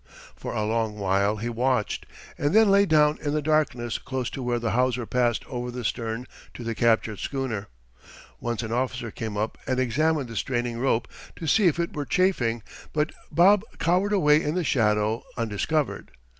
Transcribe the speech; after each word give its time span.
For 0.35 0.55
a 0.55 0.65
long 0.65 0.95
while 0.97 1.37
he 1.37 1.47
watched, 1.47 2.07
and 2.35 2.55
then 2.55 2.71
lay 2.71 2.87
down 2.87 3.19
in 3.21 3.33
the 3.35 3.39
darkness 3.43 3.99
close 3.99 4.31
to 4.31 4.41
where 4.41 4.57
the 4.57 4.71
hawser 4.71 5.05
passed 5.05 5.45
over 5.45 5.69
the 5.69 5.83
stern 5.83 6.25
to 6.55 6.63
the 6.63 6.73
captured 6.73 7.19
schooner. 7.19 7.67
Once 8.39 8.63
an 8.63 8.71
officer 8.71 9.11
came 9.11 9.37
up 9.37 9.59
and 9.67 9.79
examined 9.79 10.27
the 10.27 10.35
straining 10.35 10.79
rope 10.79 11.07
to 11.35 11.45
see 11.45 11.67
if 11.67 11.79
it 11.79 11.95
were 11.95 12.05
chafing, 12.05 12.63
but 12.93 13.11
Bub 13.31 13.63
cowered 13.77 14.11
away 14.11 14.41
in 14.41 14.55
the 14.55 14.63
shadow 14.63 15.21
undiscovered. 15.37 16.09